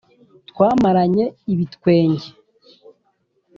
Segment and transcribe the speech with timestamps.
[0.49, 2.27] twamaranye ibitwenge